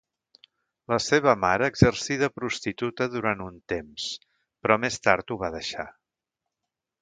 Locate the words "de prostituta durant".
2.21-3.45